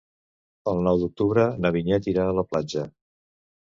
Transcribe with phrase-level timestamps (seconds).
[0.71, 2.93] El nou d'octubre na Vinyet irà a la platja.